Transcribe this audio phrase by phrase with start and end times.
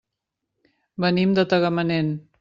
[1.05, 2.11] Venim de Tagamanent.